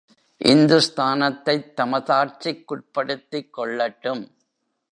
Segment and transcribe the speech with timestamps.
[0.43, 4.31] இந்துஸ்தானத்தைத் தமதாட்சிக்குட்படுத்திக் கொள்ளட்டும்.